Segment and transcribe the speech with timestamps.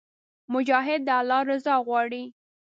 [0.53, 2.23] مجاهد د الله رضا غواړي.